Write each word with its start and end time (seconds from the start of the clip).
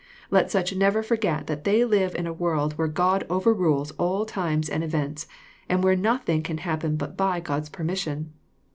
Let 0.31 0.49
such 0.49 0.75
never 0.75 1.03
forget 1.03 1.45
that 1.45 1.63
they 1.63 1.85
live 1.85 2.15
in 2.15 2.25
a 2.25 2.33
world 2.33 2.73
where 2.73 2.87
God 2.87 3.23
overrules 3.29 3.91
a 3.99 4.03
ll 4.03 4.25
ti 4.25 4.39
mes 4.55 4.67
and 4.67 4.83
events, 4.83 5.27
and 5.69 5.83
where 5.83 5.95
nothing 5.95 6.41
cag 6.41 6.61
happen 6.61 6.97
but_by 6.97 7.43
God's 7.43 7.69
permission. 7.69 8.33